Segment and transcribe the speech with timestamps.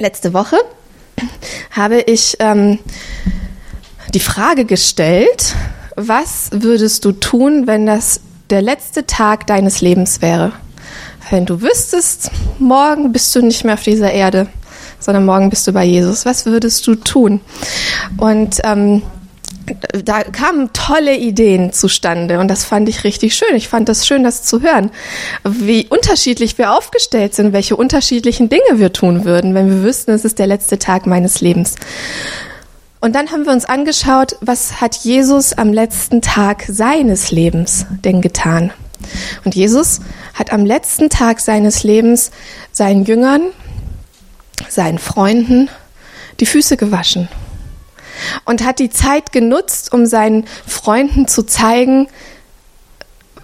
[0.00, 0.56] Letzte Woche
[1.72, 2.78] habe ich ähm,
[4.14, 5.54] die Frage gestellt,
[5.94, 10.52] was würdest du tun, wenn das der letzte Tag deines Lebens wäre?
[11.28, 14.46] Wenn du wüsstest, morgen bist du nicht mehr auf dieser Erde,
[15.00, 17.42] sondern morgen bist du bei Jesus, was würdest du tun?
[18.16, 19.02] Und ähm,
[20.04, 23.54] da kamen tolle Ideen zustande und das fand ich richtig schön.
[23.54, 24.90] Ich fand das schön, das zu hören,
[25.44, 30.24] wie unterschiedlich wir aufgestellt sind, welche unterschiedlichen Dinge wir tun würden, wenn wir wüssten, es
[30.24, 31.76] ist der letzte Tag meines Lebens.
[33.00, 38.20] Und dann haben wir uns angeschaut, was hat Jesus am letzten Tag seines Lebens denn
[38.20, 38.72] getan?
[39.44, 40.00] Und Jesus
[40.34, 42.30] hat am letzten Tag seines Lebens
[42.72, 43.42] seinen Jüngern,
[44.68, 45.70] seinen Freunden
[46.40, 47.28] die Füße gewaschen
[48.44, 52.08] und hat die Zeit genutzt, um seinen Freunden zu zeigen,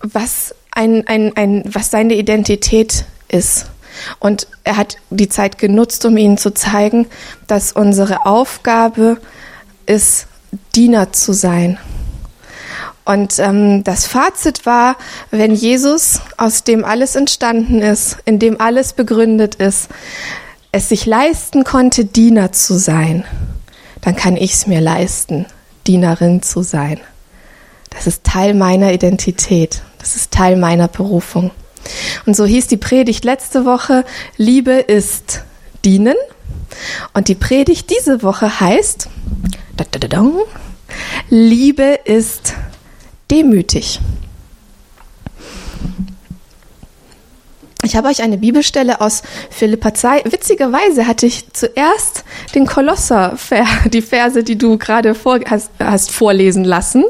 [0.03, 3.67] was, ein, ein, ein, was seine Identität ist.
[4.19, 7.07] Und er hat die Zeit genutzt, um ihnen zu zeigen,
[7.47, 9.19] dass unsere Aufgabe
[9.87, 10.27] ist,
[10.75, 11.79] Diener zu sein.
[13.05, 14.97] Und ähm, das Fazit war,
[15.31, 19.89] wenn Jesus, aus dem alles entstanden ist, in dem alles begründet ist,
[20.73, 23.25] es sich leisten konnte, Diener zu sein,
[24.07, 25.47] dann kann ich es mir leisten,
[25.89, 27.01] Dienerin zu sein.
[27.91, 29.83] Das ist Teil meiner Identität.
[29.99, 31.51] Das ist Teil meiner Berufung.
[32.25, 34.05] Und so hieß die Predigt letzte Woche,
[34.37, 35.43] Liebe ist
[35.85, 36.15] dienen.
[37.15, 39.09] Und die Predigt diese Woche heißt,
[41.29, 42.55] Liebe ist
[43.29, 43.99] demütig.
[47.87, 50.25] Ich habe euch eine Bibelstelle aus Philippa 2.
[50.25, 53.39] Witzigerweise hatte ich zuerst den Kolosser,
[53.93, 57.05] die Verse, die du gerade vor, hast, hast, vorlesen lassen.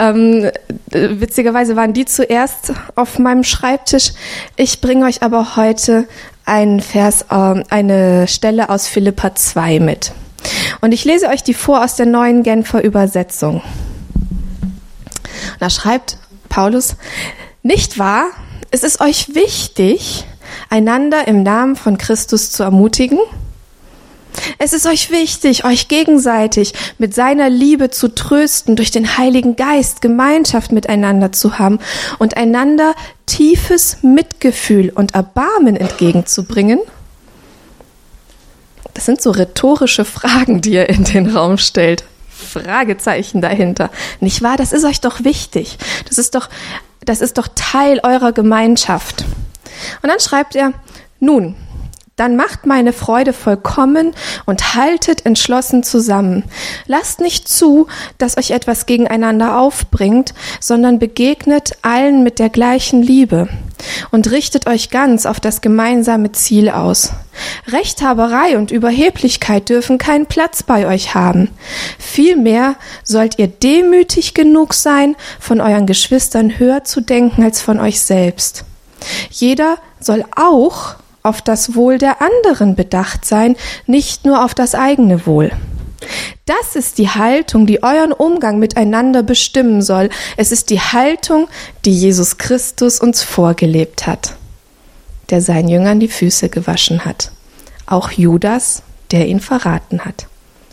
[0.00, 0.50] Ähm,
[0.90, 4.10] witzigerweise waren die zuerst auf meinem Schreibtisch.
[4.56, 6.08] Ich bringe euch aber heute
[6.44, 10.10] einen Vers, äh, eine Stelle aus Philippa 2 mit.
[10.80, 13.62] Und ich lese euch die vor aus der neuen Genfer Übersetzung.
[15.60, 16.18] Da schreibt
[16.48, 16.96] Paulus,
[17.62, 18.30] nicht wahr?
[18.76, 20.26] Ist es euch wichtig,
[20.68, 23.18] einander im Namen von Christus zu ermutigen?
[24.58, 30.02] Es ist euch wichtig, euch gegenseitig mit seiner Liebe zu trösten, durch den Heiligen Geist
[30.02, 31.78] Gemeinschaft miteinander zu haben
[32.18, 32.94] und einander
[33.24, 36.80] tiefes Mitgefühl und Erbarmen entgegenzubringen?
[38.92, 42.04] Das sind so rhetorische Fragen, die er in den Raum stellt.
[42.28, 43.90] Fragezeichen dahinter.
[44.20, 44.58] Nicht wahr?
[44.58, 45.78] Das ist euch doch wichtig.
[46.06, 46.50] Das ist doch
[47.06, 49.24] das ist doch Teil eurer Gemeinschaft.
[50.02, 50.72] Und dann schreibt er,
[51.20, 51.56] nun,
[52.16, 54.14] dann macht meine Freude vollkommen
[54.46, 56.44] und haltet entschlossen zusammen.
[56.86, 63.48] Lasst nicht zu, dass euch etwas gegeneinander aufbringt, sondern begegnet allen mit der gleichen Liebe
[64.10, 67.12] und richtet euch ganz auf das gemeinsame Ziel aus.
[67.68, 71.50] Rechthaberei und Überheblichkeit dürfen keinen Platz bei euch haben.
[71.98, 78.00] Vielmehr sollt ihr demütig genug sein, von euren Geschwistern höher zu denken als von euch
[78.00, 78.64] selbst.
[79.30, 83.56] Jeder soll auch auf das Wohl der anderen bedacht sein,
[83.86, 85.50] nicht nur auf das eigene Wohl.
[86.44, 90.10] Das ist die Haltung, die euren Umgang miteinander bestimmen soll.
[90.36, 91.48] Es ist die Haltung,
[91.84, 94.36] die Jesus Christus uns vorgelebt hat,
[95.30, 97.30] der seinen Jüngern die Füße gewaschen hat.
[97.86, 100.26] Auch Judas, der ihn verraten hat.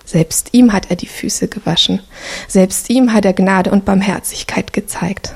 [0.06, 2.02] Selbst ihm hat er die Füße gewaschen.
[2.48, 5.36] Selbst ihm hat er Gnade und Barmherzigkeit gezeigt.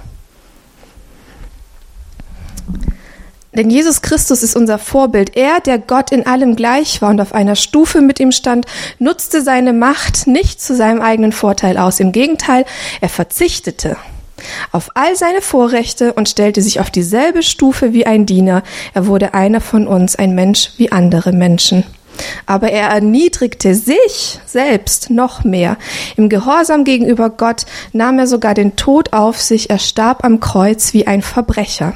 [3.57, 5.35] Denn Jesus Christus ist unser Vorbild.
[5.35, 8.68] Er, der Gott in allem gleich war und auf einer Stufe mit ihm stand,
[9.00, 12.00] nutzte seine Macht nicht zu seinem eigenen Vorteil aus.
[12.00, 12.66] Im Gegenteil,
[13.01, 13.97] er verzichtete
[14.72, 18.62] auf all seine Vorrechte und stellte sich auf dieselbe Stufe wie ein Diener.
[18.94, 21.84] Er wurde einer von uns, ein Mensch wie andere Menschen.
[22.46, 25.78] Aber er erniedrigte sich selbst noch mehr.
[26.16, 29.72] Im Gehorsam gegenüber Gott nahm er sogar den Tod auf sich.
[29.72, 31.96] Er starb am Kreuz wie ein Verbrecher.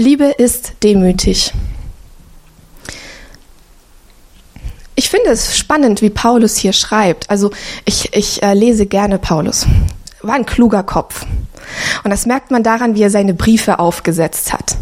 [0.00, 1.52] Liebe ist demütig.
[4.94, 7.28] Ich finde es spannend, wie Paulus hier schreibt.
[7.28, 7.50] Also
[7.84, 9.66] ich, ich äh, lese gerne Paulus.
[10.22, 11.26] War ein kluger Kopf.
[12.04, 14.76] Und das merkt man daran, wie er seine Briefe aufgesetzt hat.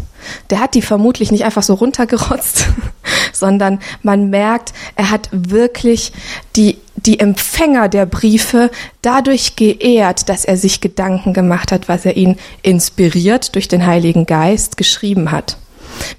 [0.49, 2.65] Der hat die vermutlich nicht einfach so runtergerotzt,
[3.33, 6.11] sondern man merkt, er hat wirklich
[6.55, 8.71] die, die Empfänger der Briefe
[9.01, 14.25] dadurch geehrt, dass er sich Gedanken gemacht hat, was er ihnen inspiriert durch den Heiligen
[14.25, 15.57] Geist geschrieben hat.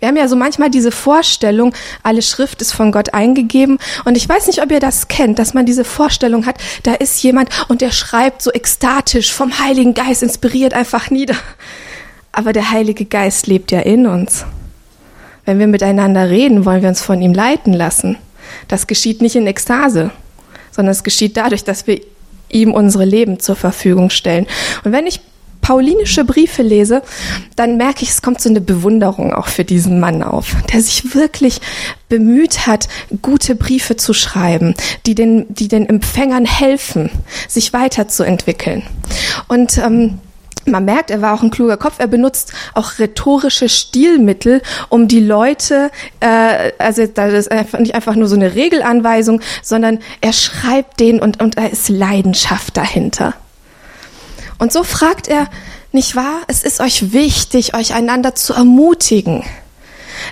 [0.01, 3.79] Wir haben ja so manchmal diese Vorstellung, alle Schrift ist von Gott eingegeben.
[4.05, 7.23] Und ich weiß nicht, ob ihr das kennt, dass man diese Vorstellung hat, da ist
[7.23, 11.37] jemand und der schreibt so ekstatisch vom Heiligen Geist inspiriert einfach nieder.
[12.33, 14.45] Aber der Heilige Geist lebt ja in uns.
[15.45, 18.17] Wenn wir miteinander reden, wollen wir uns von ihm leiten lassen.
[18.69, 20.11] Das geschieht nicht in Ekstase,
[20.71, 22.01] sondern es geschieht dadurch, dass wir
[22.51, 24.47] ihm unsere Leben zur Verfügung stellen.
[24.85, 25.21] Und wenn ich
[25.61, 27.03] paulinische Briefe lese,
[27.57, 31.15] dann merke ich, es kommt so eine Bewunderung auch für diesen Mann auf, der sich
[31.15, 31.61] wirklich
[32.09, 32.89] bemüht hat,
[33.23, 34.75] gute Briefe zu schreiben,
[35.07, 37.11] die den, die den Empfängern helfen,
[37.49, 38.83] sich weiterzuentwickeln.
[39.49, 40.21] Und ähm,
[40.69, 41.95] man merkt, er war auch ein kluger Kopf.
[41.99, 48.15] Er benutzt auch rhetorische Stilmittel, um die Leute, äh, also das ist einfach nicht einfach
[48.15, 53.35] nur so eine Regelanweisung, sondern er schreibt den und, und da ist Leidenschaft dahinter.
[54.59, 55.49] Und so fragt er,
[55.93, 56.43] nicht wahr?
[56.49, 59.45] Es ist euch wichtig, euch einander zu ermutigen.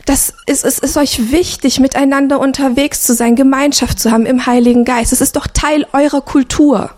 [0.05, 4.85] Das ist, es ist euch wichtig, miteinander unterwegs zu sein, Gemeinschaft zu haben im Heiligen
[4.85, 5.13] Geist.
[5.13, 6.91] Es ist doch Teil eurer Kultur.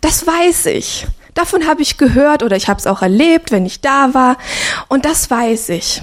[0.00, 1.06] Das weiß ich.
[1.34, 4.36] Davon habe ich gehört oder ich habe es auch erlebt, wenn ich da war.
[4.88, 6.02] Und das weiß ich.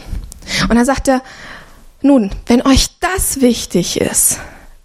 [0.70, 1.22] Und dann sagt er,
[2.02, 4.40] nun, wenn euch das wichtig ist,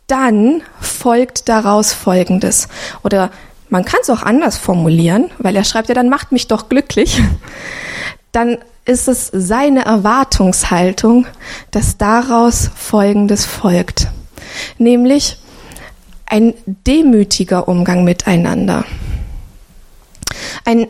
[0.06, 2.68] dann folgt daraus Folgendes.
[3.02, 3.30] Oder
[3.68, 7.22] man kann es auch anders formulieren, weil er schreibt ja, dann macht mich doch glücklich.
[8.32, 11.26] Dann ist es seine Erwartungshaltung,
[11.70, 14.08] dass daraus Folgendes folgt.
[14.78, 15.38] Nämlich
[16.26, 18.84] ein demütiger Umgang miteinander.
[20.64, 20.88] Ein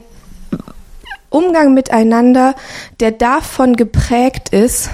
[1.30, 2.54] Umgang miteinander,
[3.00, 4.90] der davon geprägt ist,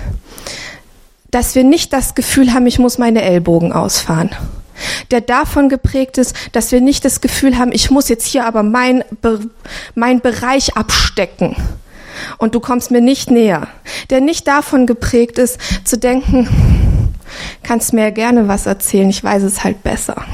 [1.31, 4.31] dass wir nicht das Gefühl haben, ich muss meine Ellbogen ausfahren.
[5.11, 8.63] Der davon geprägt ist, dass wir nicht das Gefühl haben, ich muss jetzt hier aber
[8.63, 9.05] mein,
[9.95, 11.57] mein Bereich abstecken.
[12.39, 13.69] Und du kommst mir nicht näher.
[14.11, 16.49] Der nicht davon geprägt ist, zu denken,
[17.63, 20.25] kannst mir gerne was erzählen, ich weiß es halt besser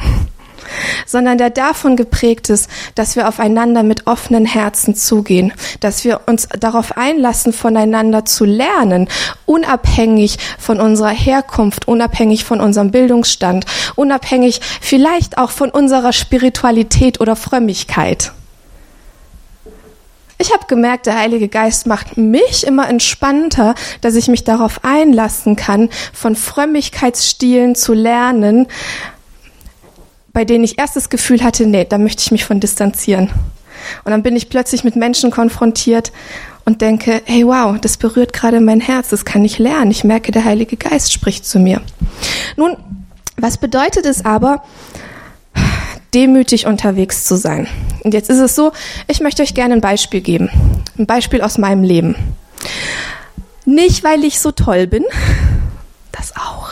[1.06, 6.48] sondern der davon geprägt ist, dass wir aufeinander mit offenen Herzen zugehen, dass wir uns
[6.58, 9.08] darauf einlassen, voneinander zu lernen,
[9.46, 13.66] unabhängig von unserer Herkunft, unabhängig von unserem Bildungsstand,
[13.96, 18.32] unabhängig vielleicht auch von unserer Spiritualität oder Frömmigkeit.
[20.36, 25.54] Ich habe gemerkt, der Heilige Geist macht mich immer entspannter, dass ich mich darauf einlassen
[25.54, 28.66] kann, von Frömmigkeitsstilen zu lernen,
[30.34, 33.31] bei denen ich erst das Gefühl hatte, nee, da möchte ich mich von distanzieren.
[34.04, 36.12] Und dann bin ich plötzlich mit Menschen konfrontiert
[36.64, 39.90] und denke, hey wow, das berührt gerade mein Herz, das kann ich lernen.
[39.90, 41.81] Ich merke, der Heilige Geist spricht zu mir.
[42.56, 42.76] Nun,
[43.36, 44.64] was bedeutet es aber,
[46.12, 47.69] demütig unterwegs zu sein?
[48.02, 48.72] Und jetzt ist es so,
[49.06, 50.50] ich möchte euch gerne ein Beispiel geben.
[50.98, 52.16] Ein Beispiel aus meinem Leben.
[53.64, 55.04] Nicht, weil ich so toll bin,
[56.12, 56.70] das auch.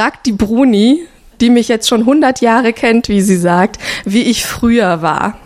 [0.00, 1.06] Fragt die Bruni,
[1.42, 5.36] die mich jetzt schon 100 Jahre kennt, wie sie sagt, wie ich früher war.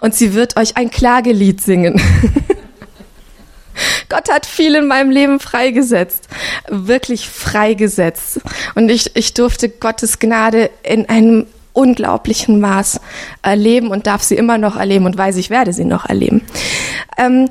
[0.00, 2.00] Und sie wird euch ein Klagelied singen.
[4.08, 6.26] Gott hat viel in meinem Leben freigesetzt,
[6.68, 8.40] wirklich freigesetzt.
[8.74, 13.00] Und ich, ich durfte Gottes Gnade in einem unglaublichen Maß
[13.42, 16.42] erleben und darf sie immer noch erleben und weiß, ich werde sie noch erleben.
[17.16, 17.48] Ähm,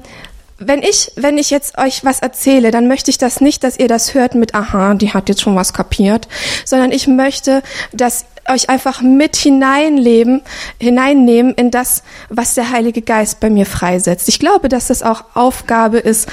[0.60, 3.88] wenn ich, wenn ich jetzt euch was erzähle, dann möchte ich das nicht, dass ihr
[3.88, 6.28] das hört mit, aha, die hat jetzt schon was kapiert,
[6.66, 7.62] sondern ich möchte,
[7.94, 10.42] dass euch einfach mit hineinleben,
[10.80, 14.30] hineinnehmen in das, was der Heilige Geist bei mir freisetzt.
[14.30, 16.28] Ich glaube, dass das auch Aufgabe ist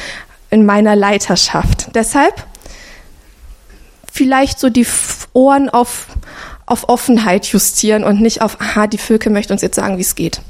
[0.51, 1.89] in meiner Leiterschaft.
[1.95, 2.47] Deshalb
[4.11, 4.87] vielleicht so die
[5.33, 6.07] Ohren auf,
[6.67, 10.15] auf Offenheit justieren und nicht auf, aha, die Völke möchte uns jetzt sagen, wie es
[10.15, 10.41] geht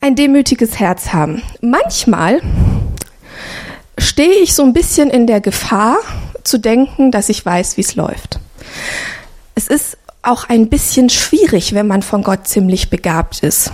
[0.00, 1.42] ein demütiges Herz haben.
[1.60, 2.40] Manchmal
[3.98, 5.98] stehe ich so ein bisschen in der Gefahr
[6.42, 8.40] zu denken, dass ich weiß, wie es läuft.
[9.54, 13.72] Es ist auch ein bisschen schwierig, wenn man von Gott ziemlich begabt ist,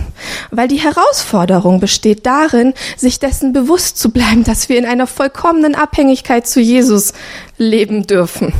[0.49, 5.75] weil die Herausforderung besteht darin, sich dessen bewusst zu bleiben, dass wir in einer vollkommenen
[5.75, 7.11] Abhängigkeit zu Jesus
[7.57, 8.53] leben dürfen.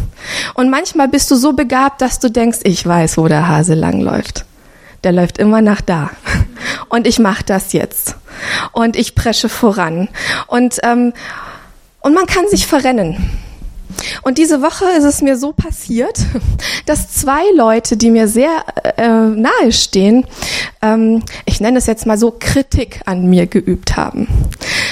[0.54, 4.47] Und manchmal bist du so begabt, dass du denkst, ich weiß, wo der Hase langläuft
[5.04, 6.12] der läuft immer nach da.
[6.89, 8.16] Und ich mache das jetzt.
[8.72, 10.10] Und ich presche voran.
[10.48, 11.13] Und, ähm,
[12.01, 13.47] und man kann sich verrennen.
[14.22, 16.20] Und diese Woche ist es mir so passiert,
[16.86, 18.63] dass zwei Leute, die mir sehr
[18.98, 20.25] äh, nahe stehen,
[20.82, 24.27] ähm, ich nenne es jetzt mal so, Kritik an mir geübt haben.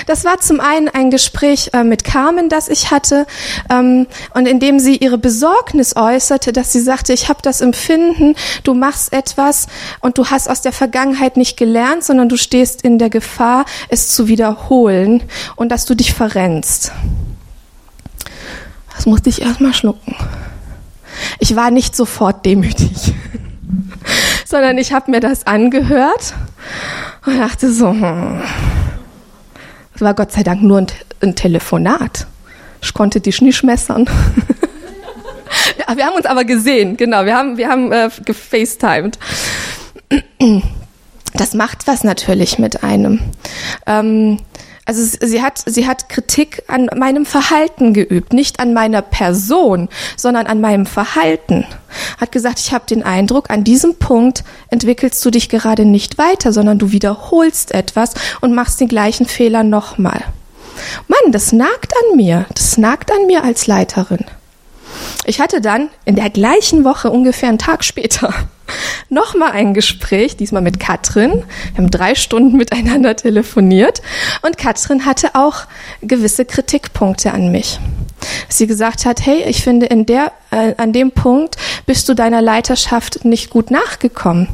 [0.06, 3.26] Das war zum einen ein Gespräch äh, mit Carmen, das ich hatte,
[3.70, 8.36] ähm, und in dem sie ihre Besorgnis äußerte, dass sie sagte, ich habe das Empfinden,
[8.64, 9.68] du machst etwas
[10.02, 14.10] und du hast aus der Vergangenheit nicht gelernt, sondern du stehst in der Gefahr, es
[14.10, 15.24] zu wiederholen
[15.56, 16.92] und dass du dich verrennst.
[18.96, 20.16] Das musste ich erstmal schlucken.
[21.40, 23.14] Ich war nicht sofort demütig,
[24.46, 26.34] sondern ich habe mir das angehört
[27.26, 28.42] und dachte so, hm.
[29.94, 30.88] es war Gott sei Dank nur ein,
[31.22, 32.28] ein Telefonat.
[32.82, 34.06] Ich konnte dich nicht messern.
[35.78, 39.18] ja, wir haben uns aber gesehen, genau, wir haben, wir haben äh, gefacetimed.
[41.38, 43.20] Das macht was natürlich mit einem.
[43.86, 44.40] Ähm,
[44.86, 50.46] also sie hat, sie hat Kritik an meinem Verhalten geübt, nicht an meiner Person, sondern
[50.46, 51.66] an meinem Verhalten.
[52.20, 56.54] Hat gesagt, ich habe den Eindruck, an diesem Punkt entwickelst du dich gerade nicht weiter,
[56.54, 60.24] sondern du wiederholst etwas und machst den gleichen Fehler nochmal.
[61.08, 64.26] Mann, das nagt an mir, das nagt an mir als Leiterin.
[65.26, 68.34] Ich hatte dann in der gleichen Woche, ungefähr einen Tag später,
[69.10, 71.44] nochmal ein Gespräch, diesmal mit Katrin.
[71.74, 74.02] Wir haben drei Stunden miteinander telefoniert
[74.42, 75.66] und Katrin hatte auch
[76.02, 77.80] gewisse Kritikpunkte an mich.
[78.50, 82.42] Sie gesagt hat, hey, ich finde, in der, äh, an dem Punkt bist du deiner
[82.42, 84.48] Leiterschaft nicht gut nachgekommen.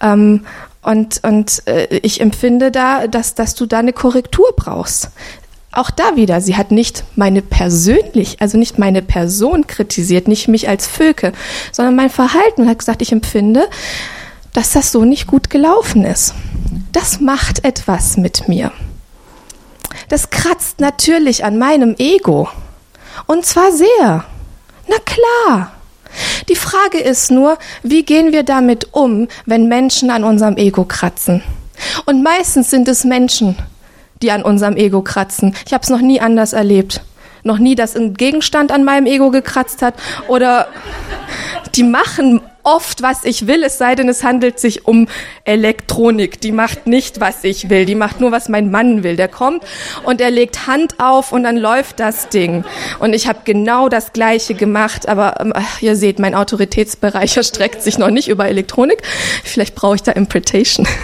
[0.00, 0.44] Ähm,
[0.82, 5.10] und, und äh, ich empfinde da, dass, dass du da eine Korrektur brauchst.
[5.72, 10.68] Auch da wieder, sie hat nicht meine persönlich, also nicht meine Person kritisiert, nicht mich
[10.68, 11.32] als Völke,
[11.72, 13.68] sondern mein Verhalten und hat gesagt, ich empfinde,
[14.52, 16.34] dass das so nicht gut gelaufen ist.
[16.92, 18.70] Das macht etwas mit mir.
[20.10, 22.48] Das kratzt natürlich an meinem Ego.
[23.26, 24.24] Und zwar sehr.
[24.88, 25.72] Na klar.
[26.50, 31.42] Die Frage ist nur, wie gehen wir damit um, wenn Menschen an unserem Ego kratzen?
[32.04, 33.56] Und meistens sind es Menschen,
[34.22, 35.54] die an unserem Ego kratzen.
[35.66, 37.02] Ich habe es noch nie anders erlebt.
[37.44, 39.94] Noch nie, dass ein Gegenstand an meinem Ego gekratzt hat
[40.28, 40.68] oder
[41.74, 45.08] die machen oft, was ich will, es sei denn, es handelt sich um
[45.44, 46.40] Elektronik.
[46.40, 47.84] Die macht nicht, was ich will.
[47.84, 49.16] Die macht nur, was mein Mann will.
[49.16, 49.64] Der kommt
[50.04, 52.64] und er legt Hand auf und dann läuft das Ding.
[53.00, 55.08] Und ich habe genau das Gleiche gemacht.
[55.08, 59.02] Aber ähm, ihr seht, mein Autoritätsbereich erstreckt sich noch nicht über Elektronik.
[59.42, 60.86] Vielleicht brauche ich da Interpretation.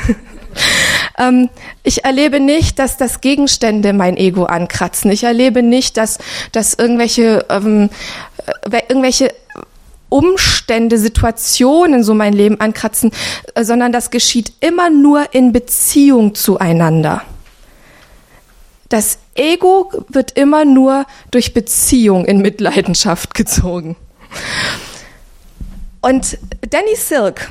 [1.19, 1.51] Ähm,
[1.83, 5.11] ich erlebe nicht, dass das Gegenstände mein Ego ankratzen.
[5.11, 6.19] Ich erlebe nicht, dass,
[6.53, 7.91] dass irgendwelche, ähm,
[8.71, 9.35] äh, irgendwelche
[10.09, 13.11] Umstände, Situationen so mein Leben ankratzen,
[13.55, 17.23] äh, sondern das geschieht immer nur in Beziehung zueinander.
[18.89, 23.97] Das Ego wird immer nur durch Beziehung in Mitleidenschaft gezogen.
[26.01, 26.39] Und
[26.71, 27.49] Danny Silk,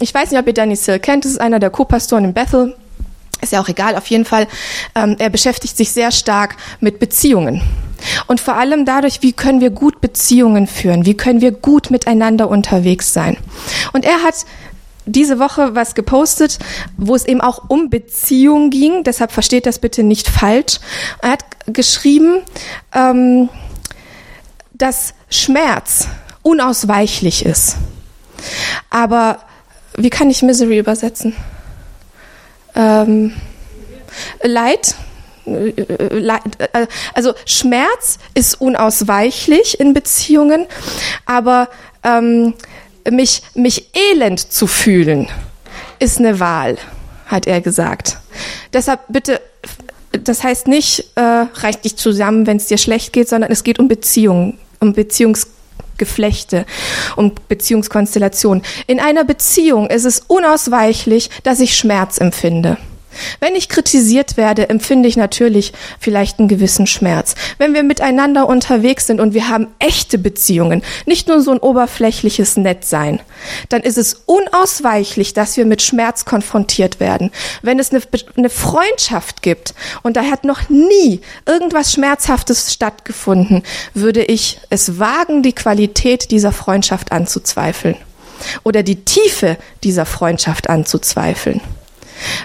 [0.00, 2.74] ich weiß nicht, ob ihr Danny Silk kennt, das ist einer der Co-Pastoren in Bethel,
[3.40, 4.46] ist ja auch egal, auf jeden Fall,
[4.94, 7.62] ähm, er beschäftigt sich sehr stark mit Beziehungen.
[8.26, 12.48] Und vor allem dadurch, wie können wir gut Beziehungen führen, wie können wir gut miteinander
[12.48, 13.36] unterwegs sein.
[13.92, 14.46] Und er hat
[15.06, 16.58] diese Woche was gepostet,
[16.96, 20.78] wo es eben auch um Beziehung ging, deshalb versteht das bitte nicht falsch.
[21.22, 22.42] Er hat geschrieben,
[22.94, 23.48] ähm,
[24.72, 26.08] dass Schmerz
[26.42, 27.76] unausweichlich ist.
[28.88, 29.40] Aber
[29.96, 31.34] wie kann ich Misery übersetzen?
[32.74, 33.32] Ähm,
[34.42, 34.94] Leid,
[37.14, 40.66] also Schmerz ist unausweichlich in Beziehungen,
[41.26, 41.68] aber
[42.04, 42.54] ähm,
[43.10, 45.28] mich, mich elend zu fühlen,
[45.98, 46.76] ist eine Wahl,
[47.26, 48.18] hat er gesagt.
[48.72, 49.40] Deshalb bitte,
[50.12, 53.78] das heißt nicht, äh, reicht dich zusammen, wenn es dir schlecht geht, sondern es geht
[53.78, 55.48] um Beziehungen, um Beziehungs
[56.00, 56.66] Geflechte
[57.14, 58.64] und Beziehungskonstellationen.
[58.88, 62.78] In einer Beziehung ist es unausweichlich, dass ich Schmerz empfinde.
[63.40, 67.34] Wenn ich kritisiert werde, empfinde ich natürlich vielleicht einen gewissen Schmerz.
[67.58, 72.56] Wenn wir miteinander unterwegs sind und wir haben echte Beziehungen, nicht nur so ein oberflächliches
[72.56, 73.20] Nettsein,
[73.68, 77.30] dann ist es unausweichlich, dass wir mit Schmerz konfrontiert werden.
[77.62, 78.02] Wenn es eine,
[78.36, 83.62] eine Freundschaft gibt und da hat noch nie irgendwas Schmerzhaftes stattgefunden,
[83.94, 87.96] würde ich es wagen, die Qualität dieser Freundschaft anzuzweifeln
[88.62, 91.60] oder die Tiefe dieser Freundschaft anzuzweifeln.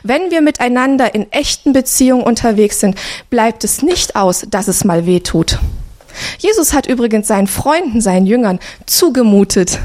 [0.03, 2.95] Wenn wir miteinander in echten Beziehungen unterwegs sind,
[3.29, 5.59] bleibt es nicht aus, dass es mal weh tut.
[6.39, 9.79] Jesus hat übrigens seinen Freunden, seinen Jüngern zugemutet,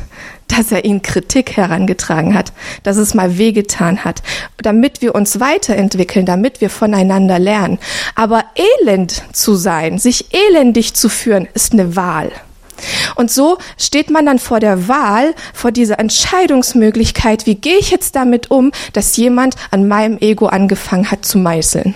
[0.48, 4.22] dass er ihnen Kritik herangetragen hat, dass es mal wehgetan hat,
[4.58, 7.78] damit wir uns weiterentwickeln, damit wir voneinander lernen.
[8.14, 8.44] Aber
[8.82, 12.32] elend zu sein, sich elendig zu führen, ist eine Wahl.
[13.14, 18.16] Und so steht man dann vor der Wahl, vor dieser Entscheidungsmöglichkeit, wie gehe ich jetzt
[18.16, 21.94] damit um, dass jemand an meinem Ego angefangen hat zu meißeln.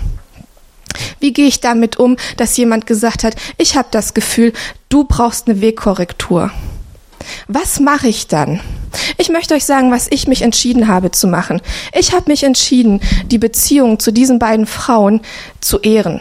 [1.21, 4.53] Wie gehe ich damit um, dass jemand gesagt hat, ich habe das Gefühl,
[4.89, 6.51] du brauchst eine Wegkorrektur.
[7.49, 8.61] Was mache ich dann?
[9.19, 11.61] Ich möchte euch sagen, was ich mich entschieden habe zu machen.
[11.99, 15.21] Ich habe mich entschieden, die Beziehung zu diesen beiden Frauen
[15.61, 16.21] zu ehren.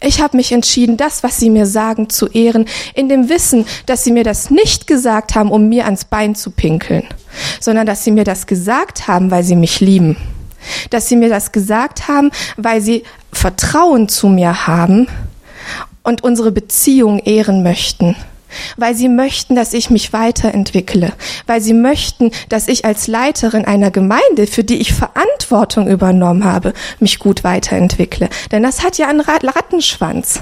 [0.00, 4.04] Ich habe mich entschieden, das, was sie mir sagen, zu ehren, in dem Wissen, dass
[4.04, 7.02] sie mir das nicht gesagt haben, um mir ans Bein zu pinkeln,
[7.60, 10.16] sondern dass sie mir das gesagt haben, weil sie mich lieben.
[10.90, 13.02] Dass sie mir das gesagt haben, weil sie
[13.32, 15.08] Vertrauen zu mir haben
[16.02, 18.16] und unsere Beziehung ehren möchten
[18.76, 21.12] weil sie möchten, dass ich mich weiterentwickle,
[21.46, 26.72] weil sie möchten, dass ich als Leiterin einer Gemeinde, für die ich Verantwortung übernommen habe,
[27.00, 28.28] mich gut weiterentwickle.
[28.52, 30.40] Denn das hat ja einen Rattenschwanz.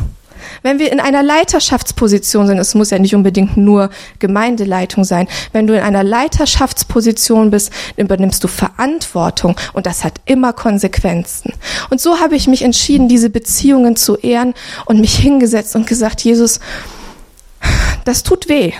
[0.62, 5.66] Wenn wir in einer Leiterschaftsposition sind, es muss ja nicht unbedingt nur Gemeindeleitung sein, wenn
[5.66, 11.52] du in einer Leiterschaftsposition bist, übernimmst du Verantwortung und das hat immer Konsequenzen.
[11.90, 14.54] Und so habe ich mich entschieden, diese Beziehungen zu ehren
[14.86, 16.60] und mich hingesetzt und gesagt, Jesus,
[18.06, 18.72] das tut weh.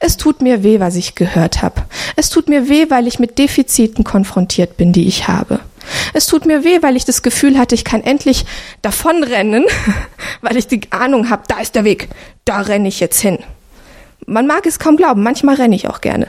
[0.00, 1.84] Es tut mir weh, was ich gehört habe.
[2.16, 5.60] Es tut mir weh, weil ich mit Defiziten konfrontiert bin, die ich habe.
[6.12, 8.44] Es tut mir weh, weil ich das Gefühl hatte, ich kann endlich
[8.82, 9.64] davonrennen,
[10.40, 12.08] weil ich die Ahnung habe, da ist der Weg,
[12.44, 13.38] da renne ich jetzt hin.
[14.26, 16.26] Man mag es kaum glauben, manchmal renne ich auch gerne.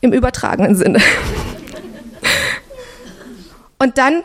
[0.00, 0.98] Im übertragenen Sinne.
[3.78, 4.24] Und dann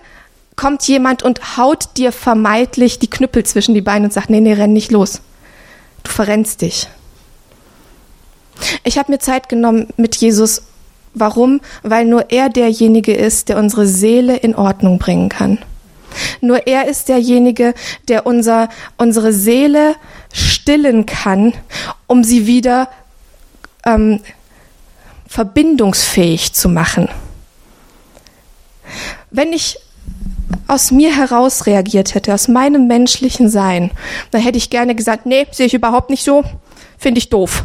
[0.55, 4.53] kommt jemand und haut dir vermeintlich die Knüppel zwischen die Beine und sagt, nee, nee,
[4.53, 5.21] renn nicht los.
[6.03, 6.87] Du verrennst dich.
[8.83, 10.63] Ich habe mir Zeit genommen mit Jesus.
[11.13, 11.61] Warum?
[11.83, 15.59] Weil nur er derjenige ist, der unsere Seele in Ordnung bringen kann.
[16.41, 17.73] Nur er ist derjenige,
[18.07, 19.95] der unser, unsere Seele
[20.33, 21.53] stillen kann,
[22.07, 22.89] um sie wieder
[23.85, 24.19] ähm,
[25.27, 27.09] verbindungsfähig zu machen.
[29.29, 29.77] Wenn ich
[30.67, 33.91] aus mir heraus reagiert hätte, aus meinem menschlichen Sein,
[34.31, 36.43] dann hätte ich gerne gesagt, nee, sehe ich überhaupt nicht so,
[36.97, 37.63] finde ich doof.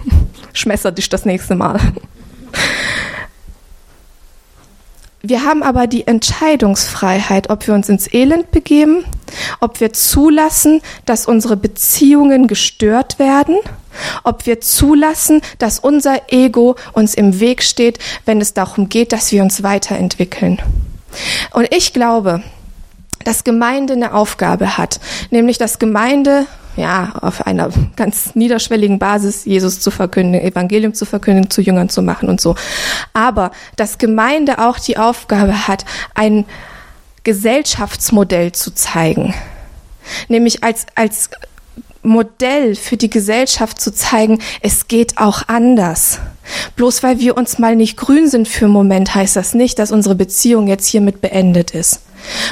[0.52, 1.78] Schmesser dich das nächste Mal.
[5.28, 9.04] Wir haben aber die Entscheidungsfreiheit, ob wir uns ins Elend begeben,
[9.58, 13.56] ob wir zulassen, dass unsere Beziehungen gestört werden,
[14.22, 19.32] ob wir zulassen, dass unser Ego uns im Weg steht, wenn es darum geht, dass
[19.32, 20.62] wir uns weiterentwickeln.
[21.52, 22.42] Und ich glaube,
[23.24, 25.00] dass Gemeinde eine Aufgabe hat,
[25.30, 31.50] nämlich dass Gemeinde ja, auf einer ganz niederschwelligen Basis Jesus zu verkündigen, Evangelium zu verkündigen,
[31.50, 32.54] zu Jüngern zu machen und so.
[33.14, 36.44] Aber dass Gemeinde auch die Aufgabe hat, ein
[37.24, 39.34] Gesellschaftsmodell zu zeigen.
[40.28, 41.30] Nämlich als, als
[42.06, 46.20] Modell für die Gesellschaft zu zeigen, es geht auch anders.
[46.76, 49.92] Bloß weil wir uns mal nicht grün sind für einen Moment, heißt das nicht, dass
[49.92, 52.02] unsere Beziehung jetzt hiermit beendet ist.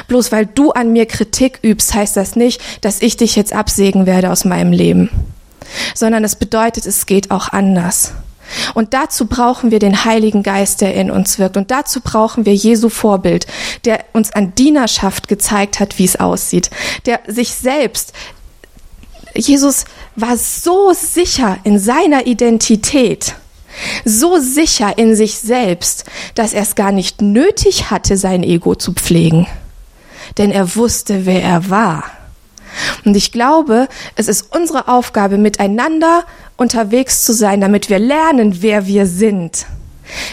[0.07, 4.05] Bloß weil du an mir Kritik übst, heißt das nicht, dass ich dich jetzt absägen
[4.05, 5.09] werde aus meinem Leben.
[5.93, 8.13] Sondern es bedeutet, es geht auch anders.
[8.73, 11.57] Und dazu brauchen wir den Heiligen Geist, der in uns wirkt.
[11.57, 13.47] Und dazu brauchen wir Jesu Vorbild,
[13.85, 16.69] der uns an Dienerschaft gezeigt hat, wie es aussieht,
[17.05, 18.13] der sich selbst
[19.35, 23.35] Jesus war so sicher in seiner Identität,
[24.05, 28.93] so sicher in sich selbst, dass er es gar nicht nötig hatte, sein Ego zu
[28.93, 29.47] pflegen.
[30.37, 32.03] Denn er wusste, wer er war.
[33.05, 36.25] Und ich glaube, es ist unsere Aufgabe, miteinander
[36.57, 39.65] unterwegs zu sein, damit wir lernen, wer wir sind.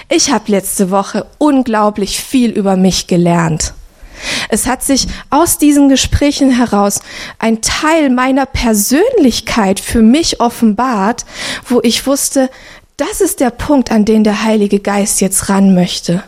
[0.09, 3.75] Ich habe letzte Woche unglaublich viel über mich gelernt.
[4.49, 7.01] Es hat sich aus diesen Gesprächen heraus
[7.39, 11.25] ein Teil meiner Persönlichkeit für mich offenbart,
[11.69, 12.51] wo ich wusste,
[12.97, 16.23] das ist der Punkt, an den der Heilige Geist jetzt ran möchte.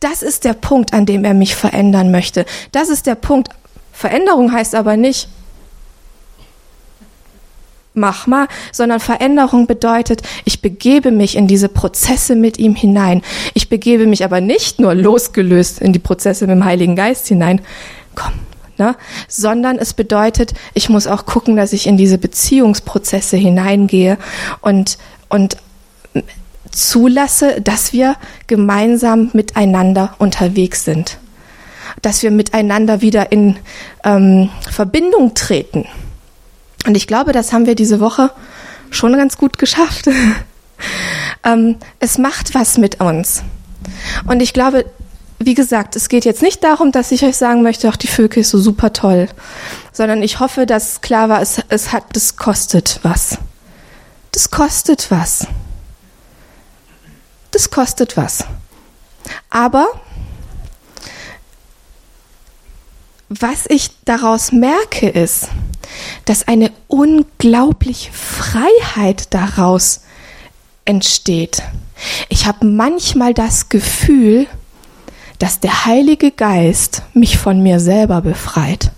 [0.00, 2.44] Das ist der Punkt, an dem er mich verändern möchte.
[2.72, 3.48] Das ist der Punkt.
[3.92, 5.28] Veränderung heißt aber nicht,
[7.94, 13.22] mach mal, sondern Veränderung bedeutet, ich begebe mich in diese Prozesse mit ihm hinein.
[13.54, 17.60] Ich begebe mich aber nicht nur losgelöst in die Prozesse mit dem Heiligen Geist hinein.
[18.14, 18.32] Komm,
[18.78, 18.96] ne?
[19.28, 24.18] sondern es bedeutet, ich muss auch gucken, dass ich in diese Beziehungsprozesse hineingehe
[24.60, 25.56] und, und
[26.70, 31.18] zulasse, dass wir gemeinsam miteinander unterwegs sind.
[32.00, 33.56] Dass wir miteinander wieder in
[34.02, 35.86] ähm, Verbindung treten
[36.86, 38.30] Und ich glaube, das haben wir diese Woche
[38.90, 40.08] schon ganz gut geschafft.
[41.44, 43.42] ähm, es macht was mit uns.
[44.26, 44.84] Und ich glaube,
[45.38, 48.40] wie gesagt, es geht jetzt nicht darum, dass ich euch sagen möchte, ach, die Vögel
[48.40, 49.28] ist so super toll,
[49.92, 53.38] sondern ich hoffe, dass klar war, es, es hat, das kostet was.
[54.32, 55.46] Das kostet was.
[57.50, 58.44] Das kostet was.
[59.50, 59.86] Aber
[63.28, 65.48] was ich daraus merke, ist,
[66.24, 70.02] dass eine unglaubliche Freiheit daraus
[70.84, 71.62] entsteht.
[72.28, 74.46] Ich habe manchmal das Gefühl,
[75.38, 78.90] dass der Heilige Geist mich von mir selber befreit.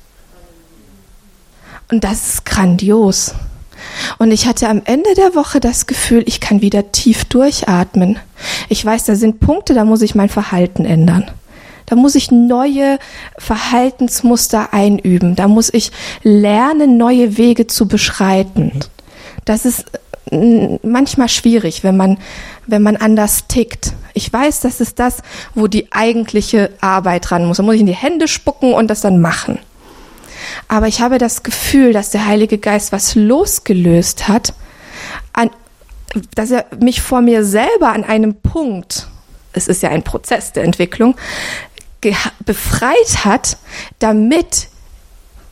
[1.90, 3.35] Und das ist grandios.
[4.18, 8.18] Und ich hatte am Ende der Woche das Gefühl, ich kann wieder tief durchatmen.
[8.68, 11.30] Ich weiß, da sind Punkte, da muss ich mein Verhalten ändern.
[11.87, 12.99] Da muss ich neue
[13.38, 15.37] Verhaltensmuster einüben.
[15.37, 15.92] Da muss ich
[16.23, 18.73] lernen, neue Wege zu beschreiten.
[19.44, 19.85] Das ist
[20.31, 22.18] äh, manchmal schwierig, wenn man,
[22.66, 23.92] wenn man anders tickt.
[24.14, 25.18] Ich weiß, das ist das,
[25.55, 27.59] wo die eigentliche Arbeit ran muss.
[27.59, 29.59] Da muss ich in die Hände spucken und das dann machen.
[30.68, 34.55] Aber ich habe das Gefühl, dass der Heilige Geist was losgelöst hat,
[35.33, 35.51] an,
[36.35, 39.09] dass er mich vor mir selber an einem Punkt,
[39.53, 41.16] es ist ja ein Prozess der Entwicklung,
[42.44, 43.56] befreit hat,
[43.98, 44.68] damit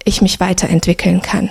[0.05, 1.51] ich mich weiterentwickeln kann.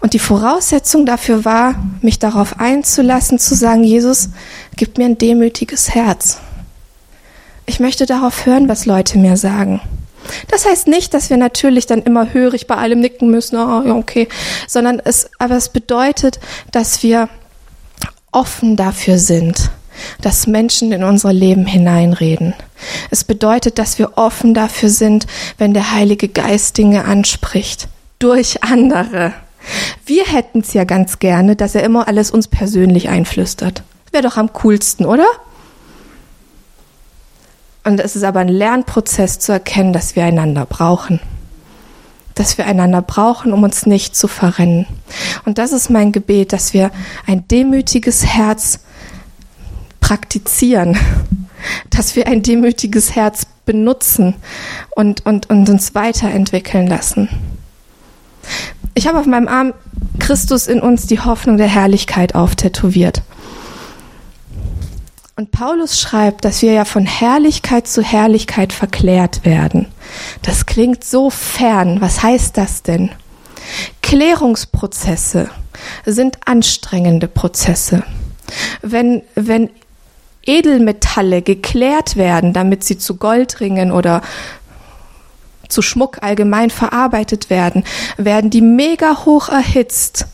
[0.00, 4.30] Und die Voraussetzung dafür war, mich darauf einzulassen, zu sagen, Jesus,
[4.76, 6.38] gib mir ein demütiges Herz.
[7.66, 9.80] Ich möchte darauf hören, was Leute mir sagen.
[10.48, 14.28] Das heißt nicht, dass wir natürlich dann immer hörig bei allem nicken müssen, oh, okay,
[14.66, 16.40] sondern es, aber es bedeutet,
[16.72, 17.28] dass wir
[18.32, 19.70] offen dafür sind,
[20.20, 22.54] dass Menschen in unser Leben hineinreden.
[23.10, 25.26] Es bedeutet, dass wir offen dafür sind,
[25.58, 29.32] wenn der Heilige Geist Dinge anspricht, durch andere.
[30.06, 33.82] Wir hätten es ja ganz gerne, dass er immer alles uns persönlich einflüstert.
[34.10, 35.26] Wäre doch am coolsten, oder?
[37.84, 41.20] Und es ist aber ein Lernprozess zu erkennen, dass wir einander brauchen.
[42.34, 44.86] Dass wir einander brauchen, um uns nicht zu verrennen.
[45.44, 46.90] Und das ist mein Gebet, dass wir
[47.26, 48.80] ein demütiges Herz
[50.02, 50.98] praktizieren,
[51.88, 54.34] dass wir ein demütiges Herz benutzen
[54.94, 57.30] und, und, und uns weiterentwickeln lassen.
[58.94, 59.72] Ich habe auf meinem Arm
[60.18, 63.22] Christus in uns die Hoffnung der Herrlichkeit auftätowiert.
[65.36, 69.86] Und Paulus schreibt, dass wir ja von Herrlichkeit zu Herrlichkeit verklärt werden.
[70.42, 72.00] Das klingt so fern.
[72.00, 73.10] Was heißt das denn?
[74.02, 75.48] Klärungsprozesse
[76.04, 78.02] sind anstrengende Prozesse.
[78.82, 79.70] Wenn, wenn
[80.44, 84.22] Edelmetalle geklärt werden, damit sie zu Goldringen oder
[85.68, 87.84] zu Schmuck allgemein verarbeitet werden,
[88.16, 90.26] werden die mega hoch erhitzt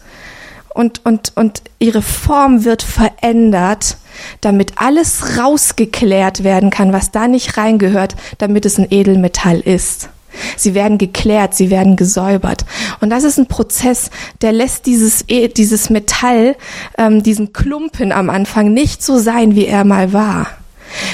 [0.78, 3.96] und, und, und ihre Form wird verändert,
[4.40, 10.08] damit alles rausgeklärt werden kann, was da nicht reingehört, damit es ein Edelmetall ist.
[10.56, 12.64] Sie werden geklärt, sie werden gesäubert.
[13.00, 14.10] Und das ist ein Prozess,
[14.42, 16.56] der lässt dieses, e, dieses Metall,
[16.96, 20.48] ähm, diesen Klumpen am Anfang nicht so sein, wie er mal war,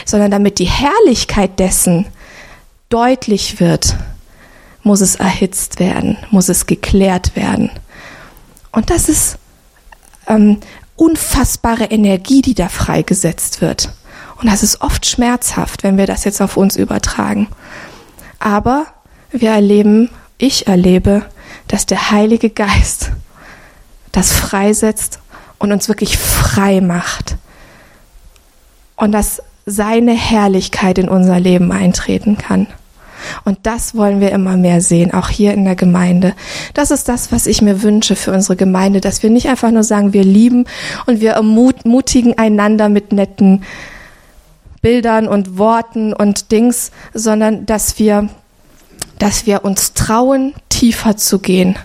[0.04, 2.06] sondern damit die Herrlichkeit dessen
[2.88, 3.96] deutlich wird,
[4.82, 7.70] muss es erhitzt werden, muss es geklärt werden.
[8.70, 9.38] Und das ist
[10.28, 10.58] ähm,
[10.96, 13.90] unfassbare Energie, die da freigesetzt wird.
[14.40, 17.48] Und das ist oft schmerzhaft, wenn wir das jetzt auf uns übertragen.
[18.38, 18.86] Aber
[19.40, 21.22] wir erleben, ich erlebe,
[21.68, 23.10] dass der Heilige Geist
[24.12, 25.18] das freisetzt
[25.58, 27.36] und uns wirklich frei macht.
[28.96, 32.66] Und dass seine Herrlichkeit in unser Leben eintreten kann.
[33.44, 36.34] Und das wollen wir immer mehr sehen, auch hier in der Gemeinde.
[36.74, 39.82] Das ist das, was ich mir wünsche für unsere Gemeinde, dass wir nicht einfach nur
[39.82, 40.66] sagen, wir lieben
[41.06, 43.62] und wir ermutigen einander mit netten
[44.82, 48.28] Bildern und Worten und Dings, sondern dass wir
[49.18, 51.78] dass wir uns trauen, tiefer zu gehen,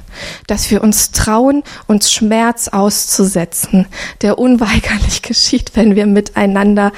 [0.47, 3.85] dass wir uns trauen, uns Schmerz auszusetzen,
[4.21, 6.91] der unweigerlich geschieht, wenn wir miteinander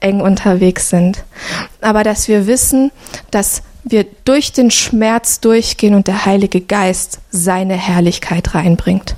[0.00, 1.24] eng unterwegs sind.
[1.80, 2.90] Aber dass wir wissen,
[3.30, 9.14] dass wir durch den Schmerz durchgehen und der Heilige Geist seine Herrlichkeit reinbringt.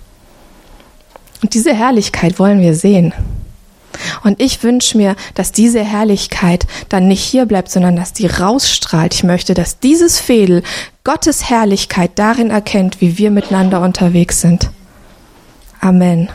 [1.43, 3.15] Und diese Herrlichkeit wollen wir sehen.
[4.25, 9.15] Und ich wünsche mir, dass diese Herrlichkeit dann nicht hier bleibt, sondern dass die rausstrahlt.
[9.15, 10.63] Ich möchte, dass dieses Fädel
[11.05, 14.71] Gottes Herrlichkeit darin erkennt, wie wir miteinander unterwegs sind.
[15.81, 16.29] Amen.